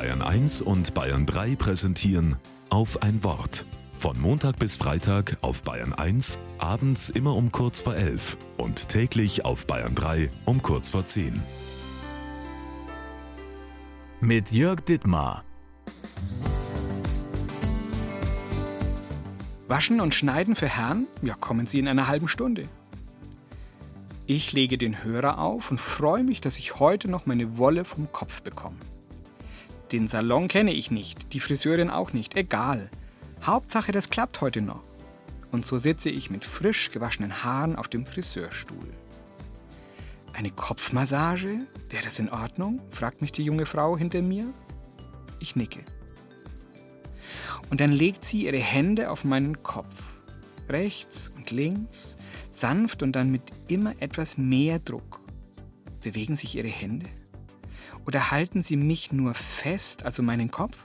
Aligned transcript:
Bayern 0.00 0.22
1 0.22 0.62
und 0.62 0.94
Bayern 0.94 1.26
3 1.26 1.56
präsentieren 1.56 2.36
auf 2.70 3.02
ein 3.02 3.22
Wort. 3.22 3.66
Von 3.92 4.18
Montag 4.18 4.58
bis 4.58 4.78
Freitag 4.78 5.36
auf 5.42 5.62
Bayern 5.62 5.92
1, 5.92 6.38
abends 6.56 7.10
immer 7.10 7.36
um 7.36 7.52
kurz 7.52 7.80
vor 7.80 7.94
11 7.94 8.38
und 8.56 8.88
täglich 8.88 9.44
auf 9.44 9.66
Bayern 9.66 9.94
3 9.94 10.30
um 10.46 10.62
kurz 10.62 10.88
vor 10.88 11.04
10. 11.04 11.42
Mit 14.22 14.52
Jörg 14.52 14.80
Dittmar. 14.80 15.44
Waschen 19.68 20.00
und 20.00 20.14
Schneiden 20.14 20.56
für 20.56 20.68
Herrn? 20.68 21.08
Ja, 21.20 21.34
kommen 21.34 21.66
Sie 21.66 21.78
in 21.78 21.88
einer 21.88 22.08
halben 22.08 22.28
Stunde. 22.28 22.66
Ich 24.24 24.54
lege 24.54 24.78
den 24.78 25.04
Hörer 25.04 25.38
auf 25.38 25.70
und 25.70 25.78
freue 25.78 26.24
mich, 26.24 26.40
dass 26.40 26.56
ich 26.56 26.80
heute 26.80 27.10
noch 27.10 27.26
meine 27.26 27.58
Wolle 27.58 27.84
vom 27.84 28.10
Kopf 28.10 28.40
bekomme. 28.40 28.76
Den 29.92 30.06
Salon 30.06 30.46
kenne 30.46 30.72
ich 30.72 30.90
nicht, 30.90 31.32
die 31.32 31.40
Friseurin 31.40 31.90
auch 31.90 32.12
nicht, 32.12 32.36
egal. 32.36 32.88
Hauptsache, 33.42 33.90
das 33.90 34.10
klappt 34.10 34.40
heute 34.40 34.60
noch. 34.60 34.82
Und 35.50 35.66
so 35.66 35.78
sitze 35.78 36.10
ich 36.10 36.30
mit 36.30 36.44
frisch 36.44 36.92
gewaschenen 36.92 37.42
Haaren 37.42 37.74
auf 37.74 37.88
dem 37.88 38.06
Friseurstuhl. 38.06 38.94
Eine 40.32 40.50
Kopfmassage? 40.52 41.66
Wäre 41.88 42.04
das 42.04 42.20
in 42.20 42.30
Ordnung? 42.30 42.80
fragt 42.90 43.20
mich 43.20 43.32
die 43.32 43.42
junge 43.42 43.66
Frau 43.66 43.98
hinter 43.98 44.22
mir. 44.22 44.46
Ich 45.40 45.56
nicke. 45.56 45.80
Und 47.68 47.80
dann 47.80 47.90
legt 47.90 48.24
sie 48.24 48.46
ihre 48.46 48.58
Hände 48.58 49.10
auf 49.10 49.24
meinen 49.24 49.62
Kopf. 49.62 49.96
Rechts 50.68 51.32
und 51.36 51.50
links, 51.50 52.16
sanft 52.52 53.02
und 53.02 53.12
dann 53.12 53.30
mit 53.30 53.42
immer 53.66 53.94
etwas 54.00 54.38
mehr 54.38 54.78
Druck. 54.78 55.20
Bewegen 56.00 56.36
sich 56.36 56.54
ihre 56.54 56.68
Hände? 56.68 57.10
Oder 58.06 58.30
halten 58.30 58.62
sie 58.62 58.76
mich 58.76 59.12
nur 59.12 59.34
fest, 59.34 60.04
also 60.04 60.22
meinen 60.22 60.50
Kopf? 60.50 60.84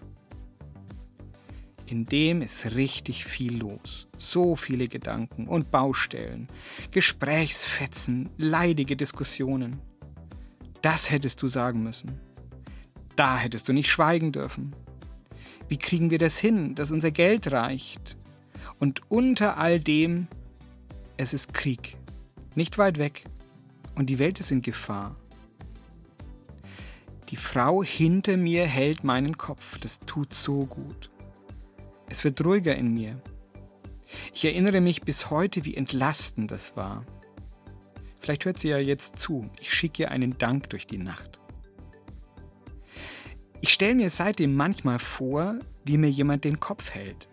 In 1.88 2.05
dem 2.05 2.41
ist 2.41 2.74
richtig 2.76 3.26
viel 3.26 3.58
los. 3.58 4.08
So 4.18 4.55
viele 4.55 4.88
Gedanken 4.88 5.48
und 5.48 5.70
Baustellen, 5.70 6.48
Gesprächsfetzen, 6.91 8.30
leidige 8.38 8.96
Diskussionen. 8.96 9.80
Das 10.82 11.12
hättest 11.12 11.41
du 11.41 11.48
sagen 11.48 11.84
müssen. 11.84 12.20
Da 13.16 13.38
hättest 13.38 13.68
du 13.68 13.74
nicht 13.74 13.90
schweigen 13.90 14.32
dürfen. 14.32 14.74
Wie 15.68 15.77
kriegen 15.77 16.10
wir 16.10 16.18
das 16.18 16.38
hin, 16.38 16.76
dass 16.76 16.91
unser 16.91 17.12
Geld 17.12 17.52
reicht? 17.52 18.18
Und 18.80 19.02
unter 19.10 19.58
all 19.58 19.80
dem, 19.80 20.27
es 21.18 21.34
ist 21.34 21.54
Krieg. 21.54 21.98
Nicht 22.55 22.77
weit 22.77 22.98
weg. 22.98 23.24
Und 23.96 24.10
die 24.10 24.20
Welt 24.20 24.40
ist 24.40 24.52
in 24.52 24.62
Gefahr. 24.62 25.16
Die 27.29 27.37
Frau 27.37 27.84
hinter 27.84 28.37
mir 28.37 28.65
hält 28.65 29.04
meinen 29.04 29.37
Kopf. 29.37 29.79
Das 29.79 29.99
tut 29.99 30.34
so 30.34 30.65
gut. 30.65 31.09
Es 32.07 32.23
wird 32.23 32.43
ruhiger 32.45 32.76
in 32.76 32.93
mir. 32.93 33.20
Ich 34.34 34.45
erinnere 34.45 34.79
mich 34.79 35.01
bis 35.01 35.29
heute, 35.29 35.65
wie 35.65 35.76
entlastend 35.76 36.51
das 36.51 36.76
war. 36.76 37.03
Vielleicht 38.20 38.46
hört 38.46 38.59
sie 38.59 38.70
ja 38.70 38.77
jetzt 38.77 39.20
zu. 39.20 39.49
Ich 39.59 39.73
schicke 39.73 40.03
ihr 40.03 40.12
einen 40.12 40.37
Dank 40.37 40.70
durch 40.70 40.87
die 40.87 40.98
Nacht. 40.98 41.40
Ich 43.62 43.73
stelle 43.73 43.96
mir 43.96 44.09
seitdem 44.12 44.55
manchmal 44.55 44.99
vor, 44.99 45.57
wie 45.84 45.98
mir 45.98 46.09
jemand 46.09 46.43
den 46.43 46.59
Kopf 46.59 46.91
hält, 46.91 47.27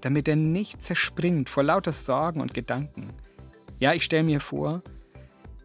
damit 0.00 0.28
er 0.28 0.36
nicht 0.36 0.82
zerspringt 0.82 1.50
vor 1.50 1.62
lauter 1.62 1.92
Sorgen 1.92 2.40
und 2.40 2.54
Gedanken. 2.54 3.08
Ja, 3.80 3.92
ich 3.92 4.04
stelle 4.04 4.22
mir 4.22 4.40
vor, 4.40 4.82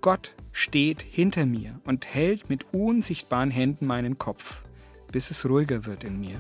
Gott 0.02 0.34
steht 0.54 1.02
hinter 1.02 1.46
mir 1.46 1.82
und 1.84 2.06
hält 2.06 2.50
mit 2.50 2.74
unsichtbaren 2.74 3.52
Händen 3.52 3.86
meinen 3.86 4.18
Kopf, 4.18 4.64
bis 5.12 5.30
es 5.30 5.46
ruhiger 5.46 5.86
wird 5.86 6.06
in 6.06 6.22
mir. 6.22 6.40